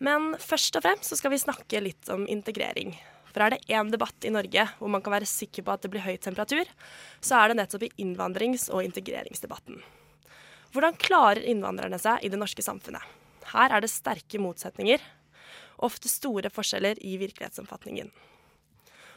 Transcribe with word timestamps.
Men 0.00 0.32
først 0.40 0.76
og 0.78 0.84
fremst 0.84 1.12
så 1.12 1.18
skal 1.18 1.34
vi 1.34 1.40
snakke 1.42 1.82
litt 1.84 2.08
om 2.12 2.24
integrering. 2.30 2.94
For 3.30 3.44
er 3.44 3.54
det 3.54 3.70
én 3.70 3.90
debatt 3.92 4.24
i 4.26 4.32
Norge 4.32 4.64
hvor 4.78 4.90
man 4.90 5.02
kan 5.04 5.14
være 5.14 5.28
sikker 5.28 5.66
på 5.66 5.74
at 5.74 5.84
det 5.84 5.90
blir 5.92 6.04
høy 6.04 6.16
temperatur, 6.18 6.68
så 7.20 7.38
er 7.38 7.50
det 7.50 7.60
nettopp 7.60 7.84
i 7.86 7.92
innvandrings- 8.02 8.70
og 8.72 8.82
integreringsdebatten. 8.86 9.78
Hvordan 10.72 10.98
klarer 11.02 11.44
innvandrerne 11.50 11.98
seg 12.00 12.24
i 12.24 12.30
det 12.32 12.40
norske 12.40 12.64
samfunnet? 12.64 13.02
Her 13.52 13.74
er 13.74 13.82
det 13.82 13.90
sterke 13.90 14.40
motsetninger, 14.40 15.02
ofte 15.82 16.10
store 16.10 16.50
forskjeller 16.52 17.00
i 17.04 17.16
virkelighetsomfatningen. 17.20 18.10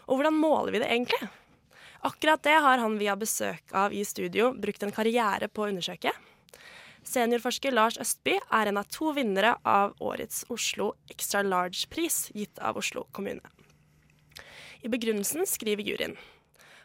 Og 0.08 0.20
hvordan 0.20 0.36
måler 0.36 0.74
vi 0.74 0.84
det 0.84 0.90
egentlig? 0.92 1.30
Akkurat 2.04 2.44
det 2.44 2.58
har 2.60 2.82
han 2.82 2.98
vi 3.00 3.08
har 3.08 3.20
besøk 3.20 3.72
av 3.72 3.94
i 3.96 4.04
studio, 4.04 4.52
brukt 4.52 4.84
en 4.84 4.92
karriere 4.92 5.48
på 5.48 5.64
å 5.64 5.70
undersøke. 5.72 6.12
Seniorforsker 7.04 7.76
Lars 7.76 7.98
Østby 8.02 8.38
er 8.40 8.70
en 8.70 8.80
av 8.80 8.88
to 8.92 9.12
vinnere 9.16 9.58
av 9.68 9.98
årets 10.04 10.46
Oslo 10.54 10.94
Extra 11.12 11.44
Large-pris, 11.44 12.30
gitt 12.34 12.60
av 12.64 12.80
Oslo 12.80 13.06
kommune. 13.12 13.44
I 14.84 14.92
begrunnelsen 14.92 15.48
skriver 15.48 15.84
juryen 15.84 16.18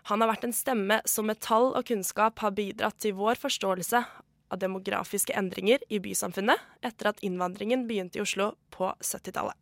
han 0.09 0.23
har 0.23 0.31
vært 0.31 0.47
en 0.47 0.55
stemme 0.57 1.03
som 1.05 1.27
med 1.29 1.37
tall 1.45 1.75
og 1.77 1.85
kunnskap 1.91 2.41
har 2.41 2.55
bidratt 2.57 2.97
til 3.03 3.13
vår 3.19 3.37
forståelse 3.43 4.01
av 4.49 4.61
demografiske 4.63 5.35
endringer 5.37 5.83
i 5.93 5.99
bysamfunnet 6.01 6.63
etter 6.81 7.11
at 7.11 7.21
innvandringen 7.27 7.85
begynte 7.91 8.17
i 8.17 8.23
Oslo 8.25 8.55
på 8.73 8.89
70-tallet. 9.05 9.53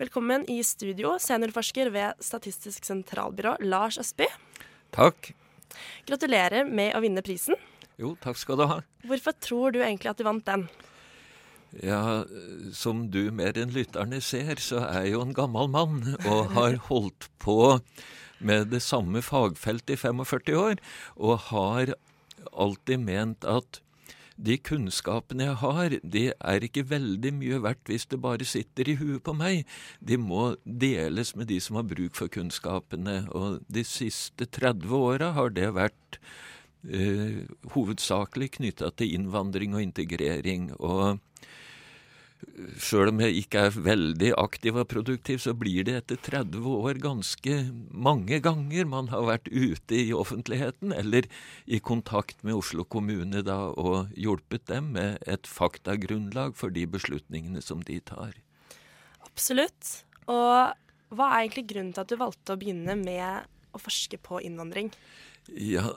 Velkommen 0.00 0.46
i 0.48 0.62
studio, 0.64 1.18
seniorforsker 1.20 1.92
ved 1.92 2.24
Statistisk 2.24 2.88
sentralbyrå, 2.88 3.58
Lars 3.68 4.00
Østby. 4.00 4.30
Takk. 4.96 5.34
Gratulerer 6.08 6.64
med 6.64 6.96
å 6.96 7.04
vinne 7.04 7.20
prisen. 7.24 7.58
Jo, 8.00 8.14
takk 8.22 8.40
skal 8.40 8.60
du 8.60 8.66
ha. 8.70 8.80
Hvorfor 9.06 9.36
tror 9.40 9.74
du 9.74 9.82
egentlig 9.82 10.12
at 10.12 10.20
du 10.20 10.24
vant 10.26 10.46
den? 10.46 10.66
Ja, 11.80 12.24
som 12.76 13.06
du 13.12 13.30
mer 13.32 13.56
enn 13.56 13.72
lytterne 13.72 14.20
ser, 14.24 14.60
så 14.60 14.82
er 14.84 15.06
jeg 15.06 15.14
jo 15.14 15.22
en 15.24 15.36
gammel 15.36 15.70
mann 15.72 16.02
og 16.28 16.52
har 16.56 16.76
holdt 16.90 17.30
på 17.40 17.78
med 18.42 18.72
det 18.72 18.82
samme 18.84 19.22
fagfeltet 19.24 19.94
i 19.94 20.00
45 20.00 20.58
år, 20.58 20.82
og 21.16 21.48
har 21.52 21.94
alltid 22.52 23.00
ment 23.06 23.46
at 23.48 23.80
de 24.42 24.56
kunnskapene 24.58 25.46
jeg 25.46 25.58
har, 25.60 25.96
de 26.02 26.22
er 26.32 26.64
ikke 26.66 26.86
veldig 26.90 27.32
mye 27.36 27.60
verdt 27.62 27.90
hvis 27.90 28.08
det 28.10 28.18
bare 28.24 28.46
sitter 28.48 28.88
i 28.90 28.96
huet 28.98 29.22
på 29.24 29.34
meg. 29.36 29.68
De 30.00 30.18
må 30.18 30.56
deles 30.64 31.34
med 31.38 31.50
de 31.52 31.60
som 31.62 31.78
har 31.78 31.86
bruk 31.86 32.16
for 32.18 32.32
kunnskapene. 32.32 33.26
Og 33.30 33.60
de 33.70 33.84
siste 33.86 34.48
30 34.48 34.88
åra 34.98 35.30
har 35.36 35.52
det 35.54 35.68
vært 35.76 36.18
eh, 36.88 37.42
hovedsakelig 37.74 38.54
knytta 38.58 38.92
til 38.96 39.14
innvandring 39.18 39.76
og 39.76 39.84
integrering. 39.84 40.70
Og 40.78 41.20
Sjøl 42.82 43.12
om 43.12 43.20
jeg 43.22 43.36
ikke 43.44 43.60
er 43.68 43.76
veldig 43.84 44.30
aktiv 44.40 44.76
og 44.80 44.88
produktiv, 44.90 45.38
så 45.44 45.54
blir 45.54 45.86
det 45.86 45.94
etter 46.00 46.18
30 46.26 46.64
år 46.74 46.98
ganske 47.02 47.58
mange 47.94 48.40
ganger 48.42 48.88
man 48.90 49.10
har 49.12 49.24
vært 49.28 49.48
ute 49.52 50.00
i 50.00 50.14
offentligheten 50.16 50.94
eller 50.96 51.28
i 51.66 51.78
kontakt 51.78 52.42
med 52.42 52.58
Oslo 52.58 52.84
kommune 52.84 53.44
da, 53.46 53.58
og 53.70 54.10
hjulpet 54.18 54.66
dem 54.72 54.92
med 54.96 55.22
et 55.22 55.46
faktagrunnlag 55.46 56.56
for 56.58 56.74
de 56.74 56.84
beslutningene 56.90 57.62
som 57.62 57.84
de 57.86 58.00
tar. 58.10 58.34
Absolutt. 59.22 60.02
Og 60.26 60.74
hva 61.14 61.28
er 61.28 61.44
egentlig 61.44 61.68
grunnen 61.70 61.94
til 61.94 62.04
at 62.04 62.10
du 62.10 62.18
valgte 62.20 62.54
å 62.54 62.60
begynne 62.60 62.98
med 62.98 63.46
å 63.72 63.80
forske 63.80 64.18
på 64.22 64.42
innvandring? 64.42 64.90
Ja, 65.48 65.94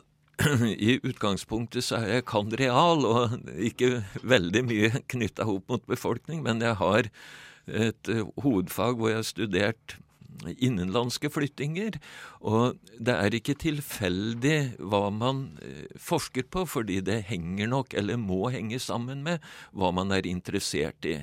i 0.87 0.97
utgangspunktet 1.03 1.85
så 1.87 2.01
er 2.01 2.17
jeg 2.17 2.27
kandreal 2.29 3.05
og 3.07 3.35
ikke 3.55 4.03
veldig 4.27 4.63
mye 4.67 5.03
knytta 5.11 5.47
opp 5.49 5.69
mot 5.71 5.85
befolkning, 5.89 6.43
men 6.45 6.63
jeg 6.63 6.77
har 6.81 7.09
et 7.65 8.11
uh, 8.11 8.25
hovedfag 8.43 8.99
hvor 8.99 9.11
jeg 9.11 9.21
har 9.21 9.27
studert 9.27 9.95
innenlandske 10.45 11.31
flyttinger. 11.31 11.97
Og 12.45 12.75
det 12.99 13.15
er 13.15 13.37
ikke 13.37 13.55
tilfeldig 13.63 14.57
hva 14.83 15.07
man 15.13 15.45
uh, 15.63 15.85
forsker 16.01 16.47
på, 16.51 16.65
fordi 16.69 16.99
det 17.05 17.23
henger 17.31 17.71
nok, 17.71 17.95
eller 17.97 18.19
må 18.21 18.49
henge 18.53 18.81
sammen 18.83 19.23
med, 19.25 19.43
hva 19.71 19.93
man 19.95 20.13
er 20.15 20.27
interessert 20.29 21.07
i. 21.07 21.21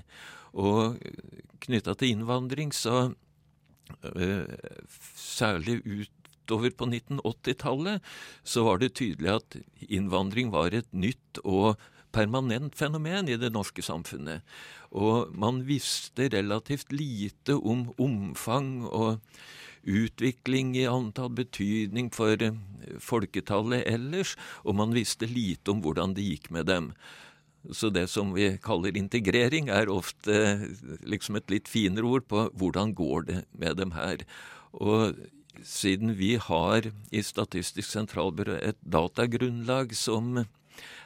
Og 0.53 0.99
knytta 1.63 1.95
til 1.97 2.17
innvandring, 2.17 2.73
så 2.75 3.13
uh, 3.13 4.45
særlig 5.21 5.81
ut 5.85 6.22
utover 6.43 6.71
på 6.71 6.87
1980-tallet 6.91 8.03
så 8.43 8.65
var 8.67 8.79
det 8.79 8.95
tydelig 8.99 9.31
at 9.39 9.57
innvandring 9.89 10.51
var 10.53 10.75
et 10.75 10.89
nytt 10.93 11.39
og 11.45 11.79
permanent 12.13 12.77
fenomen 12.77 13.29
i 13.29 13.39
det 13.41 13.53
norske 13.53 13.83
samfunnet. 13.83 14.43
Og 14.93 15.33
man 15.33 15.63
visste 15.65 16.29
relativt 16.29 16.93
lite 16.93 17.57
om 17.57 17.89
omfang 17.97 18.85
og 18.85 19.23
utvikling 19.83 20.77
i 20.77 20.87
antall 20.87 21.33
betydning 21.35 22.13
for 22.15 22.37
eh, 22.39 22.55
folketallet 23.03 23.87
ellers, 23.91 24.37
og 24.63 24.77
man 24.79 24.95
visste 24.95 25.27
lite 25.27 25.73
om 25.73 25.83
hvordan 25.83 26.15
det 26.15 26.29
gikk 26.29 26.53
med 26.55 26.69
dem. 26.71 26.93
Så 27.71 27.91
det 27.95 28.09
som 28.11 28.33
vi 28.35 28.59
kaller 28.63 28.97
integrering, 28.99 29.71
er 29.71 29.91
ofte 29.91 30.37
eh, 30.37 30.67
liksom 31.03 31.41
et 31.41 31.51
litt 31.51 31.71
finere 31.71 32.07
ord 32.07 32.29
på 32.31 32.47
hvordan 32.59 32.95
går 32.95 33.31
det 33.31 33.41
med 33.59 33.81
dem 33.81 33.97
her. 33.97 34.23
Og 34.73 35.19
siden 35.61 36.17
vi 36.19 36.37
har 36.41 36.89
i 37.11 37.23
Statistisk 37.23 37.89
sentralbyrå 37.91 38.59
et 38.63 38.79
datagrunnlag 38.83 39.95
som 39.97 40.45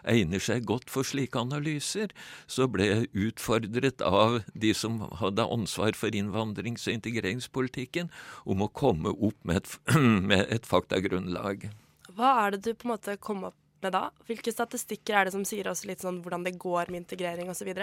egner 0.07 0.43
seg 0.43 0.67
godt 0.69 0.91
for 0.93 1.07
slike 1.07 1.39
analyser, 1.41 2.13
så 2.47 2.69
ble 2.71 2.87
jeg 2.87 3.11
utfordret 3.27 4.03
av 4.07 4.41
de 4.55 4.73
som 4.77 5.01
hadde 5.21 5.47
ansvar 5.57 5.99
for 5.99 6.15
innvandrings- 6.15 6.87
og 6.87 6.99
integreringspolitikken, 6.99 8.11
om 8.47 8.65
å 8.65 8.71
komme 8.71 9.13
opp 9.13 9.39
med 9.43 9.63
et, 9.63 9.77
med 10.31 10.47
et 10.47 10.69
faktagrunnlag. 10.69 11.69
Hva 12.17 12.33
er 12.47 12.55
det 12.55 12.63
du 12.65 12.73
på 12.75 12.89
en 12.89 12.95
måte 12.95 13.19
kom 13.21 13.45
opp 13.51 13.59
med 13.85 13.93
da? 13.97 14.09
Hvilke 14.29 14.55
statistikker 14.55 15.19
er 15.19 15.29
det 15.29 15.37
som 15.37 15.45
sier 15.49 15.69
oss 15.71 15.85
litt 15.89 16.05
sånn 16.05 16.23
hvordan 16.25 16.47
det 16.47 16.57
går 16.63 16.93
med 16.93 17.05
integrering 17.05 17.51
osv.? 17.53 17.75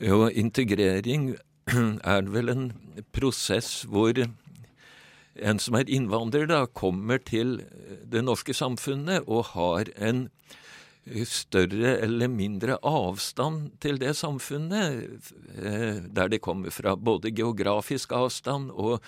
Jo, 0.00 0.24
integrering 0.32 1.34
er 2.14 2.30
vel 2.32 2.52
en 2.52 2.70
prosess 3.14 3.84
hvor 3.86 4.16
en 5.40 5.60
som 5.62 5.76
er 5.78 5.90
innvandrer, 5.90 6.46
da, 6.50 6.64
kommer 6.66 7.20
til 7.22 7.60
det 8.10 8.24
norske 8.26 8.54
samfunnet 8.56 9.26
og 9.26 9.52
har 9.54 9.90
en 9.96 10.28
større 11.26 11.96
eller 12.04 12.28
mindre 12.28 12.76
avstand 12.86 13.70
til 13.82 13.98
det 13.98 14.12
samfunnet 14.18 15.32
eh, 15.56 15.98
der 16.06 16.28
de 16.30 16.38
kommer 16.38 16.70
fra. 16.70 16.94
Både 16.94 17.32
geografisk 17.32 18.12
avstand 18.12 18.70
og 18.70 19.00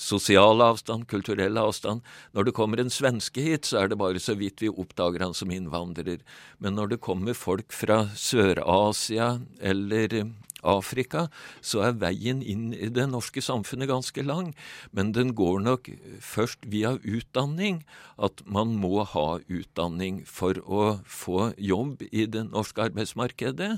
sosial 0.00 0.62
avstand, 0.64 1.08
kulturell 1.10 1.58
avstand. 1.60 2.00
Når 2.32 2.48
det 2.48 2.54
kommer 2.56 2.80
en 2.80 2.92
svenske 2.92 3.42
hit, 3.44 3.66
så 3.66 3.82
er 3.82 3.90
det 3.90 3.98
bare 4.00 4.22
så 4.22 4.36
vidt 4.38 4.62
vi 4.62 4.70
oppdager 4.70 5.26
han 5.26 5.34
som 5.36 5.50
innvandrer. 5.52 6.22
Men 6.58 6.78
når 6.78 6.94
det 6.94 7.02
kommer 7.04 7.36
folk 7.36 7.74
fra 7.74 8.06
Sør-Asia 8.14 9.40
eller 9.60 10.22
Afrika, 10.66 11.28
så 11.60 11.84
er 11.88 11.98
veien 12.00 12.42
inn 12.42 12.70
i 12.74 12.90
det 12.92 13.06
norske 13.10 13.42
samfunnet 13.44 13.90
ganske 13.90 14.24
lang. 14.24 14.52
Men 14.92 15.12
den 15.16 15.34
går 15.38 15.60
nok 15.64 15.90
først 16.24 16.68
via 16.70 16.96
utdanning. 17.00 17.82
At 18.18 18.44
man 18.44 18.76
må 18.80 19.04
ha 19.08 19.40
utdanning 19.48 20.22
for 20.28 20.60
å 20.64 21.00
få 21.06 21.52
jobb 21.56 22.04
i 22.10 22.26
det 22.26 22.46
norske 22.50 22.90
arbeidsmarkedet. 22.90 23.76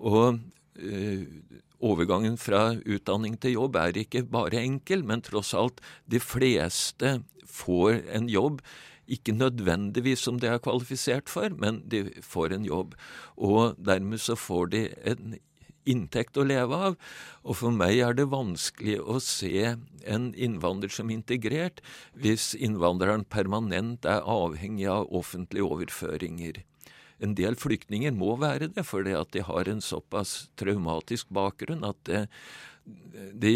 Og 0.00 0.40
øh, 0.80 1.24
overgangen 1.80 2.36
fra 2.40 2.74
utdanning 2.84 3.38
til 3.40 3.56
jobb 3.56 3.78
er 3.80 3.98
ikke 4.02 4.26
bare 4.28 4.62
enkel, 4.62 5.04
men 5.06 5.24
tross 5.24 5.54
alt 5.56 5.80
de 6.10 6.20
fleste 6.20 7.20
får 7.48 8.02
en 8.14 8.28
jobb. 8.30 8.60
Ikke 9.10 9.34
nødvendigvis 9.34 10.22
som 10.22 10.38
de 10.38 10.46
er 10.46 10.62
kvalifisert 10.62 11.30
for, 11.32 11.50
men 11.58 11.82
de 11.90 12.06
får 12.22 12.54
en 12.54 12.66
jobb. 12.66 12.94
Og 13.36 13.74
dermed 13.80 14.22
så 14.22 14.36
får 14.38 14.70
de 14.74 14.84
en 15.12 15.38
inntekt 15.90 16.38
å 16.38 16.46
leve 16.46 16.80
av. 16.88 16.96
Og 17.44 17.58
for 17.60 17.74
meg 17.74 18.00
er 18.04 18.16
det 18.16 18.30
vanskelig 18.32 18.98
å 19.02 19.18
se 19.24 19.74
en 20.06 20.30
innvandrer 20.34 20.92
som 20.94 21.12
integrert 21.12 21.82
hvis 22.14 22.52
innvandreren 22.56 23.26
permanent 23.28 24.08
er 24.08 24.24
avhengig 24.24 24.88
av 24.90 25.10
offentlige 25.10 25.68
overføringer. 25.68 26.64
En 27.20 27.34
del 27.36 27.56
flyktninger 27.60 28.14
må 28.16 28.32
være 28.40 28.70
det, 28.72 28.86
fordi 28.88 29.12
at 29.12 29.34
de 29.36 29.44
har 29.44 29.68
en 29.68 29.82
såpass 29.84 30.48
traumatisk 30.56 31.28
bakgrunn 31.36 31.84
at 31.84 32.08
de 33.36 33.52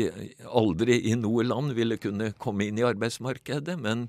aldri 0.52 0.98
i 1.10 1.14
noe 1.16 1.46
land 1.46 1.72
ville 1.76 1.96
kunne 2.00 2.32
komme 2.38 2.68
inn 2.68 2.78
i 2.78 2.86
arbeidsmarkedet. 2.86 3.78
Men 3.80 4.08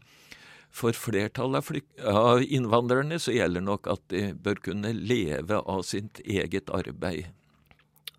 for 0.76 0.96
flertallet 0.98 1.72
av 2.04 2.44
innvandrerne 2.44 3.20
så 3.22 3.36
gjelder 3.36 3.64
nok 3.64 3.88
at 3.96 4.04
de 4.12 4.28
bør 4.36 4.60
kunne 4.70 4.92
leve 4.98 5.62
av 5.64 5.86
sitt 5.88 6.20
eget 6.26 6.72
arbeid. 6.74 7.32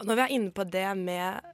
Når 0.04 0.18
vi 0.18 0.24
er 0.24 0.34
inne 0.36 0.52
på 0.52 0.66
det 0.68 0.88
med 0.98 1.52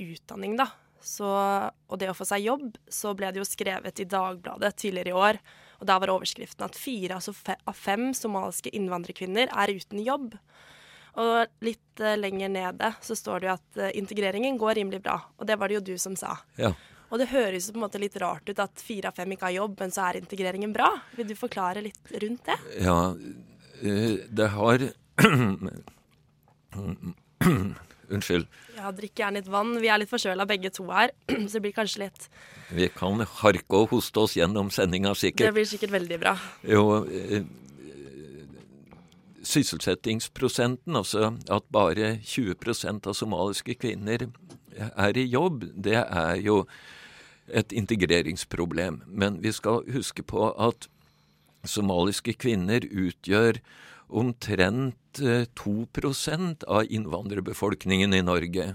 utdanning, 0.00 0.56
da, 0.56 0.70
så, 1.04 1.28
og 1.68 2.00
det 2.00 2.08
å 2.10 2.16
få 2.16 2.26
seg 2.28 2.46
jobb, 2.46 2.78
så 2.88 3.12
ble 3.16 3.28
det 3.32 3.42
jo 3.42 3.46
skrevet 3.48 4.00
i 4.00 4.08
Dagbladet 4.08 4.72
tidligere 4.80 5.12
i 5.12 5.18
år, 5.26 5.40
og 5.82 5.88
der 5.90 6.00
var 6.00 6.12
overskriften 6.14 6.64
at 6.64 6.78
fire 6.78 7.18
av 7.20 7.76
fem 7.76 8.12
somaliske 8.16 8.72
innvandrerkvinner 8.72 9.52
er 9.52 9.74
uten 9.74 10.00
jobb. 10.04 10.32
Og 11.20 11.62
litt 11.62 12.02
uh, 12.02 12.14
lenger 12.18 12.50
nede 12.50 12.90
så 13.04 13.14
står 13.18 13.42
det 13.42 13.48
jo 13.48 13.54
at 13.54 13.78
uh, 13.78 13.90
integreringen 13.94 14.56
går 14.58 14.78
rimelig 14.80 15.02
bra. 15.04 15.18
Og 15.38 15.46
det 15.46 15.58
var 15.60 15.70
det 15.70 15.76
jo 15.78 15.86
du 15.92 15.94
som 16.00 16.16
sa. 16.18 16.38
Ja. 16.58 16.72
Og 17.12 17.20
det 17.20 17.28
høres 17.30 17.68
på 17.70 17.78
en 17.78 17.84
måte 17.84 18.00
litt 18.02 18.16
rart 18.18 18.48
ut 18.48 18.62
at 18.62 18.82
fire 18.82 19.12
av 19.12 19.18
fem 19.18 19.30
ikke 19.34 19.46
har 19.46 19.58
jobb, 19.60 19.76
men 19.82 19.94
så 19.94 20.08
er 20.08 20.22
integreringen 20.22 20.72
bra. 20.74 20.88
Vil 21.18 21.28
du 21.28 21.36
forklare 21.38 21.84
litt 21.84 22.14
rundt 22.24 22.48
det? 22.48 22.58
Ja, 22.82 22.98
uh, 23.14 24.16
det 24.40 24.48
har 24.56 24.88
Unnskyld. 28.14 28.46
Ja, 28.76 28.90
drikk 28.92 29.16
gjerne 29.20 29.40
litt 29.40 29.50
vann. 29.50 29.74
Vi 29.80 29.88
er 29.88 30.00
litt 30.02 30.10
forkjøla 30.10 30.46
begge 30.48 30.70
to 30.74 30.86
her, 30.90 31.12
så 31.48 31.56
det 31.56 31.62
blir 31.64 31.76
kanskje 31.76 32.04
litt 32.04 32.28
Vi 32.74 32.88
kan 32.92 33.22
harke 33.40 33.80
og 33.80 33.94
hoste 33.94 34.24
oss 34.24 34.36
gjennom 34.38 34.70
sendinga, 34.74 35.14
sikkert. 35.18 35.48
Det 35.48 35.56
blir 35.56 35.68
sikkert 35.68 35.94
veldig 35.94 36.18
bra. 36.20 36.34
Jo, 36.68 36.84
eh, 37.08 37.46
sysselsettingsprosenten, 39.44 40.96
altså 40.96 41.34
at 41.52 41.68
bare 41.72 42.16
20% 42.24 43.08
av 43.10 43.16
somaliske 43.16 43.76
kvinner 43.80 44.28
er 44.74 45.16
i 45.18 45.26
jobb, 45.28 45.68
det 45.76 46.00
er 46.02 46.40
jo 46.42 46.64
et 47.48 47.72
integreringsproblem. 47.72 49.02
Men 49.06 49.42
vi 49.42 49.52
skal 49.52 49.84
huske 49.92 50.24
på 50.24 50.48
at 50.50 50.88
somaliske 51.64 52.36
kvinner 52.40 52.84
utgjør 52.84 53.60
omtrent 54.08 55.20
2% 55.20 56.64
av 56.64 56.86
innvandrerbefolkningen 56.90 58.14
i 58.14 58.22
Norge. 58.22 58.74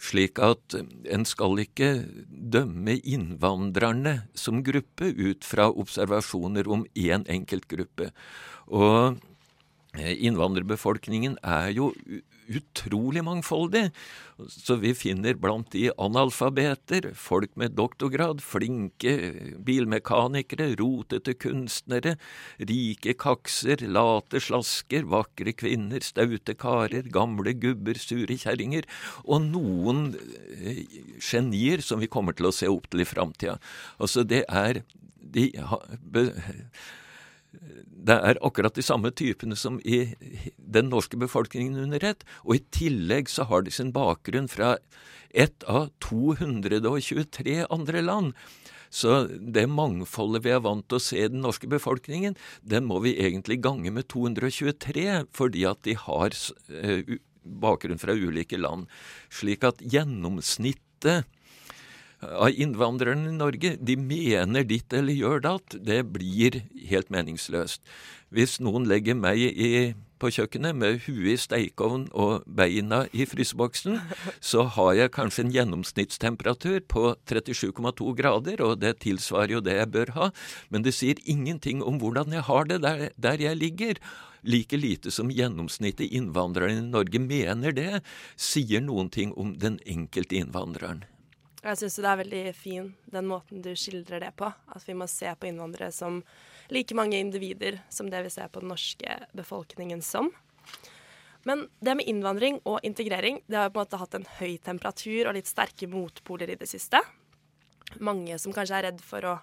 Slik 0.00 0.40
at 0.40 0.76
en 1.12 1.26
skal 1.28 1.60
ikke 1.60 1.90
dømme 2.28 2.96
innvandrerne 3.04 4.22
som 4.34 4.62
gruppe 4.64 5.10
ut 5.12 5.44
fra 5.44 5.68
observasjoner 5.68 6.68
om 6.72 6.86
én 6.96 7.26
enkelt 7.28 7.68
gruppe. 7.68 8.10
Og 8.72 9.20
innvandrerbefolkningen 9.98 11.36
er 11.42 11.72
jo 11.76 11.90
utrolig 12.50 13.22
mangfoldig. 13.24 13.88
Så 14.48 14.78
vi 14.80 14.92
finner 14.96 15.36
blant 15.36 15.70
de 15.74 15.90
analfabeter, 16.00 17.10
folk 17.18 17.52
med 17.60 17.76
doktorgrad, 17.78 18.40
flinke 18.44 19.14
bilmekanikere, 19.66 20.70
rotete 20.80 21.34
kunstnere, 21.36 22.16
rike 22.58 23.14
kakser, 23.20 23.84
late 23.84 24.40
slasker, 24.42 25.04
vakre 25.12 25.54
kvinner, 25.56 26.04
staute 26.04 26.56
karer, 26.58 27.10
gamle 27.12 27.54
gubber, 27.60 28.00
sure 28.00 28.38
kjerringer, 28.40 28.88
og 29.26 29.50
noen 29.50 30.14
eh, 30.56 30.86
genier 31.20 31.84
som 31.84 32.00
vi 32.00 32.10
kommer 32.10 32.36
til 32.36 32.48
å 32.48 32.54
se 32.54 32.70
opp 32.70 32.88
til 32.90 33.04
i 33.04 33.08
framtida. 33.08 33.58
Altså, 34.00 34.24
det 34.24 34.46
er 34.48 34.82
de 35.20 35.50
det 37.50 38.16
er 38.16 38.40
akkurat 38.46 38.76
de 38.76 38.84
samme 38.84 39.10
typene 39.16 39.56
som 39.58 39.78
i 39.84 40.14
den 40.56 40.90
norske 40.92 41.18
befolkningen 41.20 41.78
under 41.84 42.04
ett. 42.04 42.24
Og 42.46 42.56
i 42.56 42.64
tillegg 42.74 43.30
så 43.30 43.46
har 43.50 43.66
de 43.66 43.74
sin 43.74 43.92
bakgrunn 43.94 44.48
fra 44.50 44.76
ett 45.30 45.64
av 45.70 45.90
223 46.02 47.64
andre 47.70 48.02
land. 48.02 48.34
Så 48.90 49.22
det 49.30 49.68
mangfoldet 49.70 50.42
vi 50.46 50.54
er 50.54 50.62
vant 50.64 50.86
til 50.90 50.98
å 50.98 51.04
se 51.04 51.20
i 51.22 51.30
den 51.30 51.44
norske 51.44 51.68
befolkningen, 51.70 52.34
den 52.66 52.88
må 52.90 52.98
vi 53.04 53.14
egentlig 53.22 53.60
gange 53.62 53.92
med 53.94 54.08
223, 54.10 55.04
fordi 55.30 55.62
at 55.70 55.84
de 55.86 55.94
har 55.94 56.34
eh, 56.34 57.18
bakgrunn 57.44 58.02
fra 58.02 58.16
ulike 58.18 58.58
land. 58.58 58.90
Slik 59.30 59.62
at 59.68 59.78
gjennomsnittet 59.78 61.28
av 62.22 62.52
innvandrerne 62.52 63.30
i 63.30 63.36
Norge, 63.36 63.74
de 63.80 63.96
mener 63.96 64.66
ditt 64.68 64.92
eller 64.92 65.16
gjør 65.16 65.42
datt, 65.46 65.76
det 65.80 66.02
blir 66.12 66.62
helt 66.90 67.10
meningsløst. 67.12 67.82
Hvis 68.30 68.60
noen 68.62 68.86
legger 68.86 69.16
meg 69.18 69.40
i, 69.40 69.92
på 70.20 70.30
kjøkkenet 70.36 70.76
med 70.76 71.00
huet 71.06 71.32
i 71.32 71.40
stekeovn 71.40 72.06
og 72.12 72.44
beina 72.46 73.02
i 73.16 73.24
fryseboksen, 73.26 73.98
så 74.38 74.66
har 74.76 74.92
jeg 74.98 75.14
kanskje 75.16 75.46
en 75.46 75.54
gjennomsnittstemperatur 75.54 76.82
på 76.92 77.04
37,2 77.24 78.14
grader, 78.18 78.62
og 78.62 78.82
det 78.84 78.98
tilsvarer 79.06 79.56
jo 79.56 79.62
det 79.64 79.78
jeg 79.80 79.92
bør 79.96 80.14
ha, 80.18 80.32
men 80.68 80.84
det 80.86 80.94
sier 80.96 81.22
ingenting 81.24 81.80
om 81.82 81.98
hvordan 82.02 82.36
jeg 82.36 82.46
har 82.50 82.68
det 82.68 82.82
der, 82.84 83.08
der 83.16 83.46
jeg 83.48 83.58
ligger. 83.58 84.02
Like 84.40 84.76
lite 84.76 85.12
som 85.12 85.32
gjennomsnittet 85.32 86.12
innvandrere 86.16 86.72
i 86.78 86.84
Norge 86.84 87.20
mener 87.20 87.74
det, 87.76 88.04
sier 88.40 88.84
noen 88.84 89.10
ting 89.12 89.34
om 89.36 89.56
den 89.60 89.80
enkelte 89.84 90.38
innvandreren. 90.40 91.02
Jeg 91.60 91.76
syns 91.76 91.98
det 92.00 92.08
er 92.08 92.20
veldig 92.22 92.44
fin 92.56 92.86
den 93.12 93.26
måten 93.28 93.60
du 93.60 93.74
skildrer 93.76 94.22
det 94.22 94.30
på. 94.40 94.48
At 94.48 94.86
vi 94.88 94.96
må 94.96 95.08
se 95.10 95.28
på 95.36 95.50
innvandrere 95.50 95.92
som 95.92 96.22
like 96.72 96.96
mange 96.96 97.20
individer 97.20 97.82
som 97.92 98.08
det 98.08 98.22
vi 98.24 98.32
ser 98.32 98.48
på 98.48 98.62
den 98.62 98.72
norske 98.72 99.18
befolkningen 99.36 100.00
som. 100.02 100.30
Men 101.44 101.66
det 101.80 101.96
med 101.96 102.08
innvandring 102.08 102.60
og 102.68 102.80
integrering 102.84 103.40
det 103.46 103.56
har 103.56 103.72
på 103.72 103.80
en 103.80 103.84
måte 103.84 104.00
hatt 104.00 104.16
en 104.16 104.28
høy 104.38 104.56
temperatur 104.64 105.28
og 105.28 105.36
litt 105.36 105.48
sterke 105.48 105.88
motpoler 105.88 106.52
i 106.52 106.58
det 106.60 106.68
siste. 106.68 107.00
Mange 107.98 108.38
som 108.38 108.54
kanskje 108.54 108.78
er 108.78 108.86
redd 108.88 109.00
for 109.02 109.26
å 109.26 109.36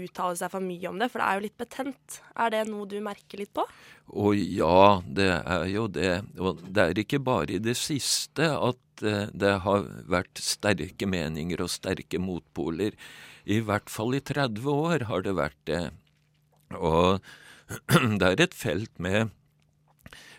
uttale 0.00 0.38
seg 0.38 0.52
for 0.52 0.64
mye 0.64 0.88
om 0.88 1.00
det, 1.00 1.10
for 1.12 1.20
det 1.20 1.26
er 1.26 1.38
jo 1.38 1.44
litt 1.44 1.58
betent. 1.60 2.20
Er 2.38 2.54
det 2.54 2.62
noe 2.70 2.88
du 2.88 2.96
merker 3.04 3.42
litt 3.42 3.52
på? 3.52 3.66
Å 4.10 4.32
ja, 4.34 5.00
det 5.04 5.32
er 5.38 5.66
jo 5.70 5.84
det. 5.90 6.14
Og 6.40 6.62
det 6.64 6.86
er 6.86 7.02
ikke 7.02 7.20
bare 7.22 7.58
i 7.58 7.62
det 7.62 7.76
siste 7.78 8.48
at 8.54 8.80
Eh, 9.02 9.26
det 9.32 9.52
har 9.64 9.88
vært 10.10 10.40
sterke 10.44 11.08
meninger 11.08 11.62
og 11.64 11.72
sterke 11.72 12.20
motpoler. 12.22 12.96
I 13.48 13.60
hvert 13.64 13.90
fall 13.92 14.16
i 14.16 14.22
30 14.22 14.66
år 14.72 15.06
har 15.10 15.24
det 15.24 15.36
vært 15.38 15.60
det. 15.70 15.82
Og 16.76 17.20
det 18.20 18.32
er 18.32 18.44
et 18.44 18.56
felt 18.56 18.92
med 18.98 19.32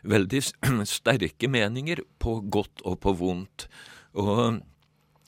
veldig 0.07 0.43
sterke 0.97 1.49
meninger 1.51 2.03
på 2.21 2.39
godt 2.53 2.83
og 2.85 2.99
på 3.03 3.15
vondt. 3.21 3.67
Og 4.13 4.61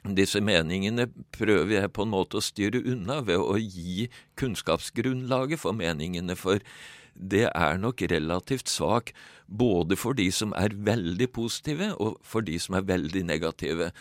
disse 0.03 0.41
meningene 0.43 1.07
prøver 1.31 1.77
jeg 1.77 1.93
på 1.95 2.03
en 2.03 2.11
måte 2.11 2.39
å 2.39 2.43
styre 2.43 2.81
unna 2.83 3.21
ved 3.23 3.39
å 3.39 3.55
gi 3.55 4.09
kunnskapsgrunnlaget 4.39 5.61
for 5.61 5.75
meningene, 5.77 6.35
for 6.35 6.59
det 7.15 7.45
er 7.53 7.79
nok 7.79 8.03
relativt 8.11 8.71
svak 8.71 9.13
både 9.47 9.95
for 9.99 10.17
de 10.17 10.27
som 10.33 10.53
er 10.57 10.75
veldig 10.75 11.29
positive, 11.31 11.93
og 12.01 12.19
for 12.25 12.43
de 12.43 12.57
som 12.59 12.75
er 12.75 12.87
veldig 12.89 13.23
negative. 13.29 13.91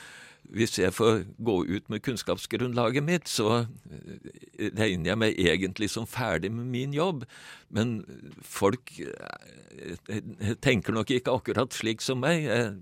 Hvis 0.53 0.79
jeg 0.79 0.93
får 0.93 1.23
gå 1.39 1.55
ut 1.65 1.89
med 1.89 2.03
kunnskapsgrunnlaget 2.05 3.05
mitt, 3.07 3.29
så 3.31 3.63
eh, 3.63 4.69
regner 4.77 5.13
jeg 5.13 5.21
meg 5.23 5.39
egentlig 5.39 5.89
som 5.93 6.09
ferdig 6.09 6.51
med 6.53 6.69
min 6.73 6.93
jobb. 6.97 7.25
Men 7.73 8.03
folk 8.43 8.93
eh, 9.01 10.21
tenker 10.61 10.93
nok 10.93 11.15
ikke 11.15 11.37
akkurat 11.39 11.73
slik 11.73 12.05
som 12.05 12.21
meg. 12.25 12.45
Jeg 12.49 12.75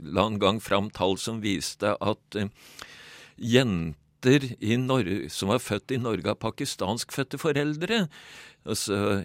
la 0.00 0.28
en 0.30 0.40
gang 0.40 0.62
fram 0.62 0.88
tall 0.94 1.18
som 1.20 1.42
viste 1.44 1.96
at 2.00 2.40
eh, 2.40 2.48
jenter 4.24 5.28
som 5.28 5.48
var 5.48 5.58
født 5.58 5.92
i 5.92 5.98
Norge 5.98 6.30
av 6.30 6.38
pakistanskfødte 6.40 7.38
foreldre, 7.38 8.08
altså 8.66 9.22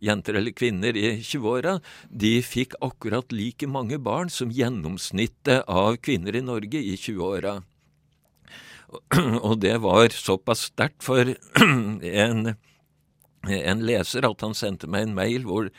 jenter 0.00 0.34
eller 0.34 0.52
kvinner 0.52 0.96
i 0.96 1.20
20-åra, 1.20 1.80
de 2.10 2.40
fikk 2.42 2.74
akkurat 2.80 3.32
like 3.32 3.66
mange 3.66 3.98
barn 3.98 4.30
som 4.30 4.50
gjennomsnittet 4.50 5.64
av 5.68 5.96
kvinner 6.02 6.36
i 6.36 6.42
Norge 6.42 6.78
i 6.78 6.96
20-åra. 6.96 7.62
Og 9.46 9.60
det 9.60 9.76
var 9.78 10.10
såpass 10.10 10.70
sterkt 10.72 11.02
for 11.02 11.24
en, 11.62 12.54
en 13.46 13.86
leser 13.86 14.26
at 14.26 14.40
han 14.42 14.54
sendte 14.54 14.90
meg 14.90 15.06
en 15.06 15.14
mail 15.14 15.46
hvor 15.46 15.70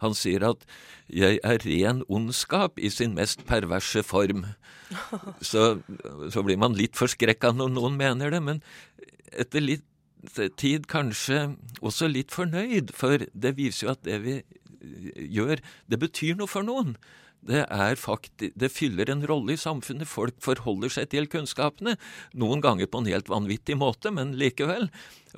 han 0.00 0.14
sier 0.16 0.44
at 0.48 0.64
'jeg 1.08 1.40
er 1.44 1.58
ren 1.64 2.02
ondskap 2.08 2.78
i 2.78 2.88
sin 2.88 3.14
mest 3.14 3.44
perverse 3.46 4.02
form'. 4.02 4.46
Så, 5.40 5.82
så 6.30 6.42
blir 6.42 6.58
man 6.58 6.74
litt 6.74 6.96
forskrekka 6.98 7.52
når 7.54 7.68
noen 7.70 7.96
mener 7.96 8.30
det, 8.30 8.42
men 8.42 8.62
etter 9.30 9.62
litt 9.62 9.86
tid 10.58 10.88
kanskje 10.90 11.54
også 11.80 12.08
litt 12.10 12.34
fornøyd, 12.34 12.90
for 12.92 13.22
det 13.32 13.56
viser 13.56 13.86
jo 13.86 13.92
at 13.94 14.02
det 14.04 14.18
vi 14.24 14.34
gjør, 15.30 15.60
det 15.88 15.98
betyr 16.00 16.36
noe 16.36 16.50
for 16.50 16.66
noen. 16.66 16.96
Det, 17.40 17.62
faktisk, 17.96 18.52
det 18.54 18.68
fyller 18.68 19.10
en 19.10 19.22
rolle 19.26 19.54
i 19.54 19.60
samfunnet. 19.60 20.08
Folk 20.08 20.36
forholder 20.44 20.92
seg 20.92 21.08
til 21.14 21.28
kunnskapene. 21.30 21.96
Noen 22.36 22.60
ganger 22.60 22.90
på 22.90 23.00
en 23.00 23.08
helt 23.08 23.30
vanvittig 23.32 23.78
måte, 23.80 24.12
men 24.12 24.34
likevel. 24.40 24.90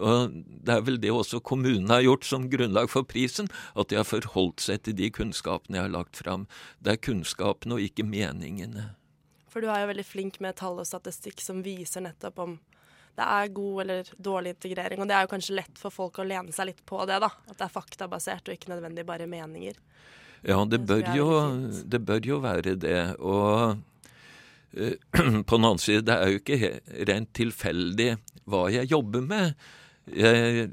Og 0.03 0.35
Det 0.35 0.75
er 0.75 0.83
vel 0.83 0.99
det 1.03 1.13
også 1.15 1.43
kommunene 1.45 1.95
har 1.95 2.03
gjort 2.03 2.27
som 2.27 2.49
grunnlag 2.51 2.91
for 2.91 3.07
prisen, 3.07 3.51
at 3.79 3.93
de 3.93 4.01
har 4.01 4.09
forholdt 4.09 4.65
seg 4.65 4.83
til 4.83 4.99
de 4.99 5.13
kunnskapene 5.15 5.79
jeg 5.79 5.87
har 5.87 5.95
lagt 5.95 6.19
fram. 6.19 6.49
Det 6.83 6.97
er 6.97 7.05
kunnskapene 7.07 7.79
og 7.79 7.87
ikke 7.87 8.07
meningene. 8.09 8.91
For 9.53 9.63
du 9.63 9.69
er 9.69 9.85
jo 9.85 9.93
veldig 9.93 10.09
flink 10.09 10.41
med 10.41 10.57
tall 10.59 10.81
og 10.81 10.89
statistikk 10.89 11.43
som 11.45 11.63
viser 11.63 12.03
nettopp 12.03 12.39
om 12.43 12.59
det 13.13 13.25
er 13.29 13.51
god 13.53 13.81
eller 13.83 14.11
dårlig 14.17 14.55
integrering. 14.55 15.03
Og 15.03 15.09
det 15.09 15.17
er 15.17 15.27
jo 15.27 15.33
kanskje 15.35 15.57
lett 15.59 15.79
for 15.79 15.93
folk 15.93 16.19
å 16.19 16.25
lene 16.25 16.55
seg 16.57 16.71
litt 16.71 16.81
på 16.89 17.03
det, 17.09 17.19
da. 17.21 17.29
At 17.51 17.59
det 17.59 17.67
er 17.67 17.75
faktabasert 17.75 18.49
og 18.49 18.57
ikke 18.57 18.73
nødvendig 18.73 19.05
bare 19.09 19.29
meninger. 19.29 19.77
Ja, 20.43 20.59
det 20.67 20.81
bør, 20.87 21.07
jo, 21.15 21.29
det 21.87 22.01
bør 22.07 22.25
jo 22.27 22.41
være 22.43 22.75
det. 22.75 22.99
Og 23.23 23.79
uh, 24.75 24.95
på 25.47 25.57
den 25.57 25.69
annen 25.69 25.83
side, 25.83 26.03
det 26.09 26.17
er 26.17 26.33
jo 26.33 26.41
ikke 26.43 26.73
rent 27.11 27.31
tilfeldig 27.39 28.11
hva 28.51 28.67
jeg 28.75 28.91
jobber 28.91 29.23
med. 29.23 29.55
Jeg, 30.11 30.67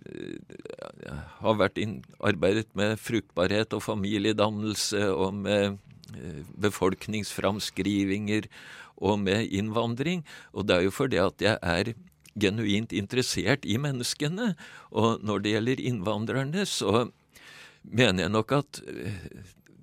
jeg 1.06 1.18
har 1.44 1.60
vært 1.60 1.78
inn, 1.78 2.00
arbeidet 2.18 2.72
med 2.78 2.98
fruktbarhet 2.98 3.76
og 3.78 3.84
familiedannelse 3.86 5.04
og 5.14 5.36
med 5.44 5.78
eh, 6.18 6.40
befolkningsframskrivinger 6.58 8.50
og 8.98 9.20
med 9.22 9.54
innvandring. 9.54 10.26
Og 10.58 10.66
det 10.66 10.80
er 10.80 10.88
jo 10.88 10.96
fordi 10.96 11.22
at 11.22 11.46
jeg 11.46 11.62
er 11.62 11.94
genuint 12.40 12.96
interessert 12.96 13.70
i 13.70 13.78
menneskene. 13.78 14.56
Og 14.92 15.22
når 15.22 15.46
det 15.46 15.54
gjelder 15.54 15.86
innvandrerne, 15.92 16.66
så 16.66 17.06
mener 17.84 18.26
jeg 18.26 18.34
nok 18.34 18.58
at 18.60 18.82
eh, 18.88 19.30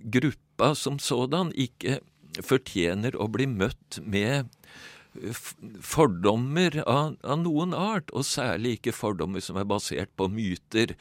gruppa 0.01 0.75
som 0.75 1.01
sådan 1.03 1.53
ikke 1.55 2.01
fortjener 2.45 3.17
å 3.17 3.29
bli 3.33 3.47
møtt 3.49 4.01
med 4.05 4.51
fordommer 5.81 6.83
av, 6.85 7.17
av, 7.23 7.39
noen 7.41 7.75
art, 7.77 8.11
og 8.13 8.27
særlig 8.29 8.77
ikke 8.77 8.95
fordommer 8.97 9.41
som 9.45 9.57
er 9.61 9.69
basert 9.69 10.13
på 10.19 10.29
myter. 10.33 10.93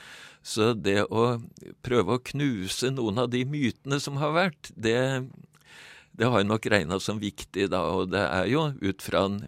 Så 0.46 0.74
det 0.74 1.08
å 1.10 1.42
prøve 1.86 2.16
å 2.16 2.24
knuse 2.32 2.92
noen 2.94 3.20
av 3.26 3.32
de 3.34 3.44
mytene 3.50 4.00
som 4.00 4.20
har 4.22 4.36
vært, 4.36 4.72
det, 4.72 5.26
det 6.16 6.30
har 6.30 6.42
jeg 6.42 6.50
nok 6.50 6.70
regna 6.72 7.00
som 7.04 7.22
viktig 7.22 7.70
da, 7.74 7.84
og 7.92 8.14
det 8.14 8.24
er 8.24 8.50
jo 8.52 8.70
ut 8.82 9.04
fra 9.04 9.26
en 9.30 9.42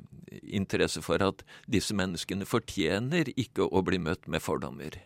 interesse 0.44 1.02
for 1.04 1.24
at 1.24 1.44
disse 1.72 1.96
menneskene 1.96 2.48
fortjener 2.48 3.32
ikke 3.36 3.68
å 3.68 3.84
bli 3.86 4.00
møtt 4.02 4.28
med 4.32 4.44
fordommer. 4.44 5.00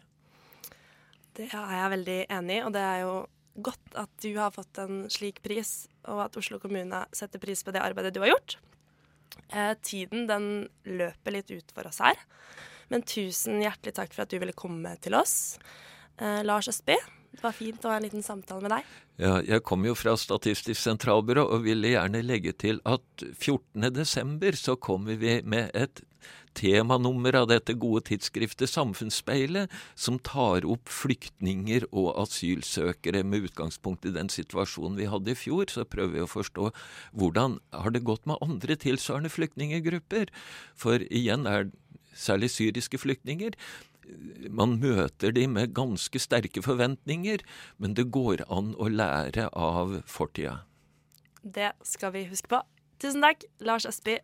Det 1.38 1.48
er 1.48 1.76
jeg 1.78 1.94
veldig 1.94 2.18
enig 2.34 2.58
i, 2.58 2.64
og 2.66 2.74
det 2.76 2.82
er 2.84 3.04
jo 3.06 3.14
godt 3.56 3.96
at 4.00 4.12
du 4.24 4.32
har 4.38 4.54
fått 4.56 4.80
en 4.82 5.06
slik 5.12 5.42
pris, 5.44 5.88
og 6.08 6.26
at 6.26 6.38
Oslo 6.40 6.60
kommune 6.62 7.04
setter 7.16 7.42
pris 7.42 7.64
på 7.64 7.74
det 7.76 7.84
arbeidet 7.84 8.14
du 8.16 8.22
har 8.24 8.34
gjort. 8.34 8.58
Eh, 9.52 9.74
tiden 9.84 10.28
den 10.30 10.46
løper 10.88 11.36
litt 11.36 11.52
ut 11.52 11.74
for 11.76 11.88
oss 11.88 12.02
her. 12.04 12.20
Men 12.92 13.06
tusen 13.08 13.62
hjertelig 13.64 13.96
takk 13.96 14.14
for 14.16 14.26
at 14.26 14.32
du 14.32 14.40
ville 14.42 14.56
komme 14.56 14.96
til 15.04 15.16
oss. 15.16 15.58
Eh, 16.20 16.42
Lars 16.44 16.68
Østby, 16.72 16.98
det 17.32 17.44
var 17.44 17.56
fint 17.56 17.86
å 17.86 17.94
ha 17.94 18.00
en 18.00 18.06
liten 18.06 18.24
samtale 18.26 18.64
med 18.66 18.74
deg. 18.76 18.88
Ja, 19.22 19.38
jeg 19.46 19.64
kom 19.68 19.86
jo 19.88 19.96
fra 19.96 20.18
Statistisk 20.20 20.82
sentralbyrå 20.82 21.46
og 21.56 21.64
ville 21.64 21.94
gjerne 21.94 22.24
legge 22.26 22.52
til 22.60 22.82
at 22.90 23.24
14.12. 23.24 24.58
så 24.60 24.76
kommer 24.76 25.20
vi 25.22 25.40
med 25.48 25.72
et 25.78 26.04
temanummer 26.58 27.36
av 27.40 27.50
dette 27.52 27.76
gode 27.80 28.04
tidsskriftet 28.10 28.72
Samfunnsspeilet, 28.72 29.72
som 29.96 30.20
tar 30.20 30.68
opp 30.70 30.92
flyktninger 30.92 31.88
og 31.92 32.14
asylsøkere 32.24 33.24
med 33.28 33.50
utgangspunkt 33.50 34.08
i 34.08 34.16
den 34.16 34.32
situasjonen 34.32 35.00
vi 35.00 35.10
hadde 35.12 35.34
i 35.34 35.38
fjor. 35.38 35.68
Så 35.72 35.88
prøver 35.88 36.18
vi 36.18 36.26
å 36.26 36.32
forstå 36.32 36.72
hvordan 37.12 37.60
har 37.76 37.96
det 37.96 38.06
gått 38.08 38.28
med 38.30 38.42
andre 38.44 38.78
tilsvarende 38.80 39.32
flyktningegrupper. 39.34 40.34
For 40.76 41.06
igjen 41.10 41.48
er 41.50 41.72
særlig 42.12 42.52
syriske 42.52 43.00
flyktninger 43.00 43.56
man 44.50 44.78
møter 44.82 45.34
de 45.36 45.46
med 45.48 45.76
ganske 45.78 46.20
sterke 46.20 46.64
forventninger, 46.66 47.44
men 47.78 47.96
det 47.98 48.10
går 48.12 48.46
an 48.52 48.74
å 48.76 48.90
lære 48.92 49.48
av 49.54 50.02
fortida. 50.10 50.62
Det 51.42 51.72
skal 51.88 52.14
vi 52.16 52.28
huske 52.30 52.52
på. 52.52 52.62
Tusen 53.02 53.24
takk, 53.26 53.46
Lars 53.64 53.88
Østby. 53.90 54.20